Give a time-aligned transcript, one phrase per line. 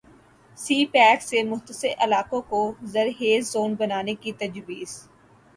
[0.57, 2.61] سی pack سے متصل علاقوں کو
[2.93, 4.99] ذرخیز زون بنانے کی تجویز